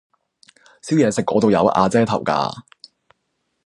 [0.81, 2.63] 燒嘢食嗰度有瓦遮頭㗎